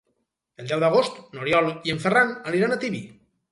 [0.63, 3.07] El deu d'agost n'Oriol i en Ferran aniran a Tibi.